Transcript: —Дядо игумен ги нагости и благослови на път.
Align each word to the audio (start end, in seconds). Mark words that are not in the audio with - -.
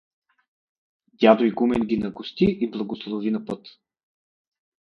—Дядо 1.19 1.43
игумен 1.49 1.81
ги 1.89 1.97
нагости 2.03 2.47
и 2.63 2.71
благослови 2.71 3.31
на 3.31 3.45
път. 3.45 3.65